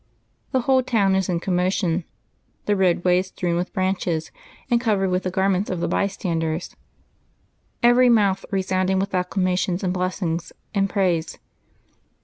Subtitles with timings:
[0.51, 2.05] The whole town is in commo tion,
[2.65, 4.31] the roadway is strewn with branches
[4.67, 6.75] and covered with the garments of the bystanders,
[7.83, 11.37] every mouth resound ing with acclamations and blessings and praise.